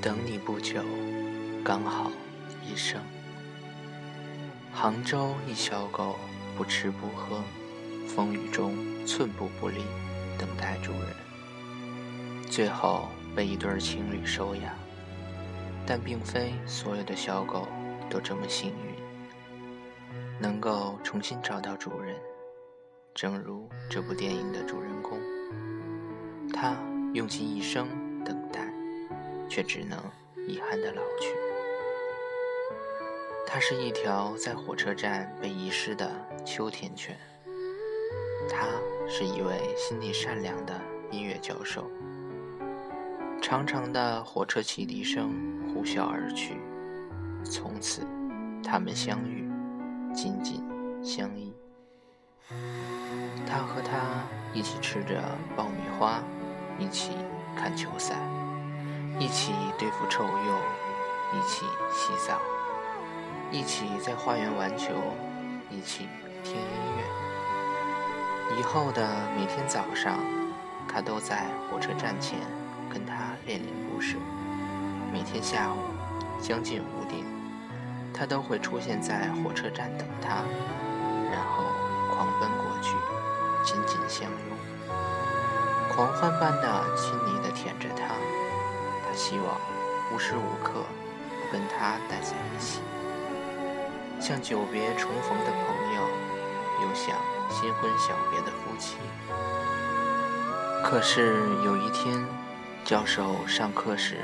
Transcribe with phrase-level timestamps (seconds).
[0.00, 0.80] 等你不久，
[1.64, 2.12] 刚好
[2.64, 3.00] 一生。
[4.72, 6.14] 杭州一小狗
[6.56, 7.42] 不吃不喝，
[8.06, 9.82] 风雨中寸步不离，
[10.38, 11.02] 等待主人。
[12.48, 14.72] 最后被一对情侣收养，
[15.84, 17.66] 但并非所有的小狗
[18.08, 18.94] 都这么幸运，
[20.40, 22.14] 能够重新找到主人。
[23.14, 25.18] 正如这部电影的主人公，
[26.54, 26.76] 他
[27.14, 27.88] 用尽一生
[28.24, 28.67] 等待。
[29.48, 29.98] 却只能
[30.46, 31.34] 遗憾的老去。
[33.46, 36.10] 它是一条在火车站被遗失的
[36.44, 37.16] 秋田犬。
[38.50, 38.66] 他
[39.08, 40.80] 是一位心地善良的
[41.10, 41.90] 音乐教授。
[43.40, 45.32] 长长的火车汽笛声
[45.72, 46.56] 呼啸而去，
[47.44, 48.02] 从此
[48.62, 49.48] 他们相遇，
[50.14, 50.62] 紧紧
[51.02, 51.54] 相依。
[53.46, 55.22] 他和她一起吃着
[55.56, 56.22] 爆米花，
[56.78, 57.12] 一起
[57.56, 58.16] 看球赛。
[59.18, 60.60] 一起对付臭鼬，
[61.32, 62.40] 一起洗澡，
[63.50, 64.92] 一起在花园玩球，
[65.68, 66.08] 一起
[66.44, 66.62] 听音
[66.96, 68.58] 乐。
[68.58, 70.20] 以后的每天早上，
[70.88, 72.38] 他都在火车站前
[72.88, 74.16] 跟他恋恋不舍。
[75.12, 75.78] 每天下午
[76.40, 77.24] 将近五点，
[78.14, 80.44] 他都会出现在火车站等他，
[81.32, 81.64] 然后
[82.14, 82.94] 狂奔过去，
[83.64, 84.56] 紧紧相拥，
[85.92, 88.14] 狂欢般的亲昵的舔着他。
[89.18, 89.60] 希望
[90.14, 90.84] 无时无刻
[91.28, 92.80] 不跟他待在一起，
[94.20, 96.02] 像久别重逢的朋友，
[96.82, 97.16] 又像
[97.50, 98.96] 新婚小别的夫妻。
[100.84, 102.24] 可是有一天，
[102.84, 104.18] 教授上课时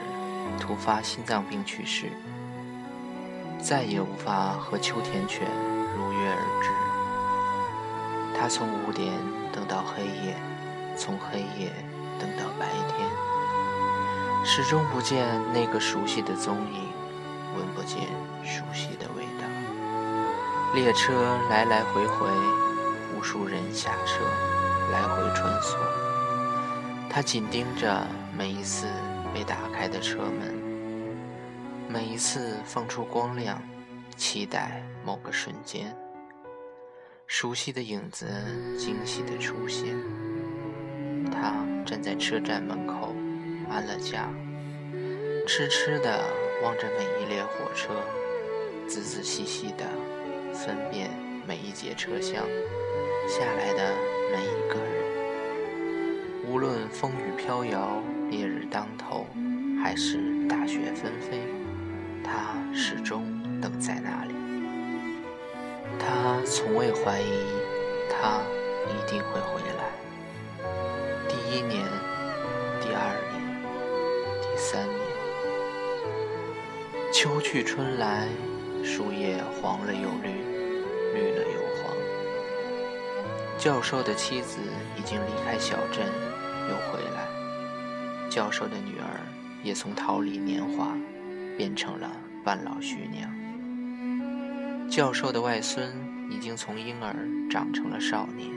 [0.60, 2.12] 突发心脏病去世，
[3.60, 5.44] 再也无法和秋田犬
[5.96, 8.38] 如约而至。
[8.38, 9.12] 他从五点
[9.52, 10.36] 等到黑夜，
[10.96, 11.72] 从黑夜
[12.20, 13.33] 等到白天。
[14.46, 16.86] 始终不见那个熟悉的踪影，
[17.56, 18.02] 闻不见
[18.44, 19.48] 熟悉的味道。
[20.74, 22.28] 列车来来回回，
[23.16, 24.22] 无数人下车，
[24.92, 25.78] 来回穿梭。
[27.08, 28.06] 他紧盯着
[28.36, 28.86] 每一次
[29.32, 30.54] 被打开的车门，
[31.88, 33.58] 每一次放出光亮，
[34.14, 35.96] 期待某个瞬间，
[37.26, 38.26] 熟悉的影子
[38.78, 39.96] 惊喜的出现。
[41.32, 41.54] 他
[41.86, 43.13] 站在车站门口。
[43.70, 44.28] 安了家，
[45.46, 46.24] 痴痴地
[46.62, 47.94] 望着每一列火车，
[48.86, 49.84] 仔仔细细地
[50.52, 51.10] 分辨
[51.46, 52.44] 每一节车厢
[53.28, 53.92] 下来的
[54.32, 55.04] 每一个人。
[56.46, 59.26] 无论风雨飘摇、烈日当头，
[59.82, 61.40] 还是大雪纷飞，
[62.22, 63.24] 他始终
[63.60, 64.34] 等在那里。
[65.98, 67.44] 他从未怀疑，
[68.10, 68.40] 他
[68.88, 69.84] 一定会回来。
[71.28, 71.82] 第一年，
[77.24, 78.28] 秋去春来，
[78.84, 80.28] 树叶黄了又绿，
[81.14, 81.96] 绿了又黄。
[83.56, 84.58] 教授的妻子
[84.94, 86.04] 已经离开小镇，
[86.68, 87.26] 又回来。
[88.28, 89.24] 教授的女儿
[89.62, 90.94] 也从桃李年华
[91.56, 92.12] 变成了
[92.44, 93.30] 半老徐娘。
[94.90, 95.90] 教授的外孙
[96.30, 97.16] 已经从婴儿
[97.50, 98.50] 长成了少年。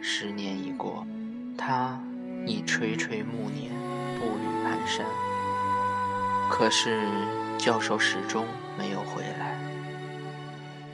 [0.00, 1.06] 十年已过，
[1.58, 2.00] 他
[2.46, 3.70] 已垂垂暮年，
[4.18, 5.02] 步履蹒跚。
[6.48, 7.06] 可是，
[7.62, 8.44] 教授始终
[8.76, 9.56] 没有回来。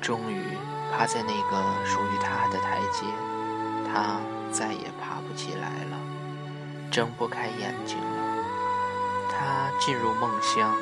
[0.03, 0.45] 终于，
[0.93, 3.07] 趴在那个属于他的台阶，
[3.91, 4.21] 他
[4.53, 5.99] 再也爬不起来了，
[6.91, 8.45] 睁不开眼睛了。
[9.31, 10.77] 他进入梦乡，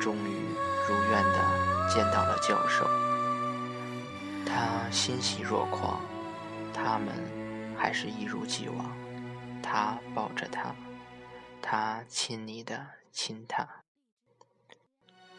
[0.00, 0.48] 终于
[0.88, 2.84] 如愿的见到了教授。
[4.44, 6.00] 他欣喜若狂，
[6.74, 7.14] 他们
[7.78, 8.84] 还是一如既往。
[9.62, 10.74] 他抱着他，
[11.62, 13.64] 他亲昵的亲他。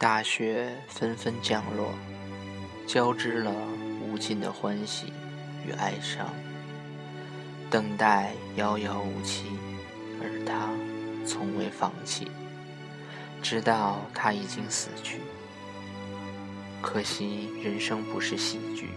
[0.02, 1.94] 大雪纷纷降落，
[2.88, 3.54] 交织了
[4.02, 5.14] 无尽的欢喜
[5.64, 6.28] 与哀伤。
[7.70, 9.46] 等待遥遥无期，
[10.20, 10.70] 而他
[11.24, 12.32] 从未放弃，
[13.44, 15.20] 直到他已经死去。
[16.82, 18.90] 可惜人生不是喜剧，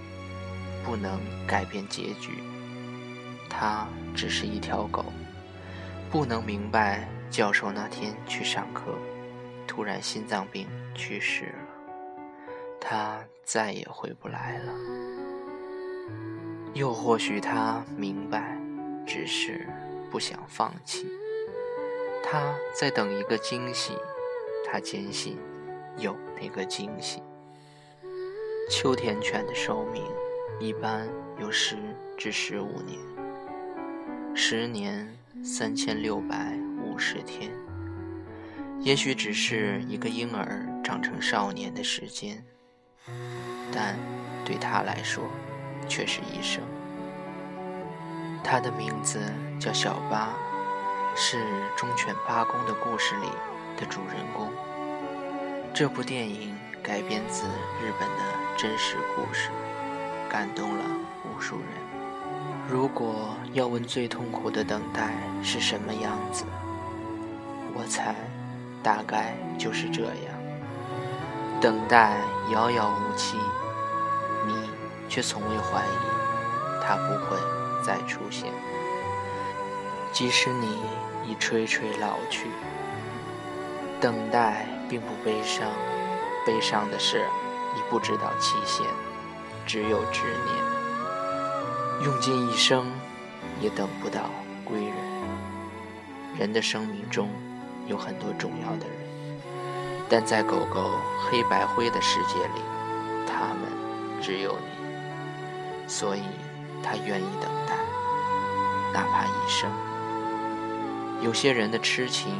[0.86, 2.42] 不能改变结局。
[3.50, 3.86] 他
[4.16, 5.04] 只是一条狗，
[6.10, 8.94] 不能明白教授那天去上课。
[9.66, 12.14] 突然心脏病去世了，
[12.80, 14.72] 他再也回不来了。
[16.72, 18.58] 又或许他明白，
[19.06, 19.66] 只是
[20.10, 21.06] 不想放弃。
[22.22, 23.92] 他在等一个惊喜，
[24.64, 25.38] 他坚信
[25.96, 27.22] 有那个惊喜。
[28.70, 30.02] 秋田犬的寿命
[30.58, 31.06] 一般
[31.38, 31.76] 有十
[32.16, 32.98] 至十五年，
[34.34, 35.06] 十年
[35.44, 37.50] 三千六百五十天。
[38.80, 42.44] 也许只是一个婴儿长成少年的时间，
[43.72, 43.96] 但
[44.44, 45.24] 对他来说
[45.88, 46.62] 却是一生。
[48.44, 49.18] 他的名字
[49.58, 50.34] 叫小八，
[51.16, 51.38] 是
[51.74, 53.28] 《忠犬八公》的故事里
[53.78, 54.52] 的主人公。
[55.72, 57.46] 这部电影改编自
[57.82, 58.22] 日本的
[58.58, 59.48] 真实故事，
[60.28, 60.84] 感动了
[61.24, 61.68] 无数人。
[62.68, 66.44] 如果要问最痛苦的等待是什么样子，
[67.74, 68.14] 我猜。
[68.82, 70.43] 大概就是这样，
[71.64, 72.18] 等待
[72.52, 73.38] 遥遥无期，
[74.46, 74.68] 你
[75.08, 77.38] 却从未怀疑它不会
[77.82, 78.52] 再出现。
[80.12, 80.82] 即使你
[81.26, 82.50] 已垂垂老去，
[83.98, 85.66] 等待并不悲伤，
[86.44, 87.24] 悲伤的是
[87.74, 88.86] 你不知道期限，
[89.64, 92.92] 只有执念，用尽一生
[93.58, 94.28] 也等不到
[94.66, 94.94] 归人。
[96.38, 97.30] 人的生命中。
[97.86, 99.03] 有很多重要的人，
[100.16, 100.92] 但在狗狗
[101.28, 102.62] 黑白灰的世界里，
[103.26, 103.62] 它们
[104.22, 106.22] 只有你，所以
[106.84, 107.74] 它愿意等待，
[108.92, 109.68] 哪怕一生。
[111.20, 112.32] 有些人的痴情，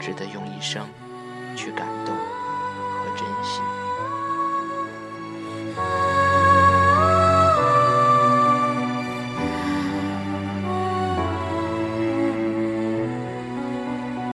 [0.00, 0.84] 值得用一生
[1.54, 2.16] 去感动。